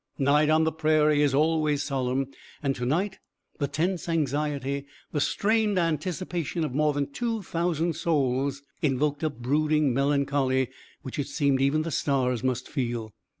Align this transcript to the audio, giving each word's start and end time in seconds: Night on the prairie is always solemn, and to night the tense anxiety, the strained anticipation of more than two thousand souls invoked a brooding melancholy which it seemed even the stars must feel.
Night 0.17 0.49
on 0.49 0.63
the 0.63 0.71
prairie 0.71 1.21
is 1.21 1.35
always 1.35 1.83
solemn, 1.83 2.25
and 2.63 2.73
to 2.75 2.87
night 2.87 3.19
the 3.59 3.67
tense 3.67 4.09
anxiety, 4.09 4.87
the 5.11 5.21
strained 5.21 5.77
anticipation 5.77 6.65
of 6.65 6.73
more 6.73 6.91
than 6.91 7.11
two 7.13 7.43
thousand 7.43 7.95
souls 7.95 8.63
invoked 8.81 9.21
a 9.21 9.29
brooding 9.29 9.93
melancholy 9.93 10.69
which 11.03 11.19
it 11.19 11.27
seemed 11.27 11.61
even 11.61 11.83
the 11.83 11.91
stars 11.91 12.43
must 12.43 12.67
feel. 12.67 13.13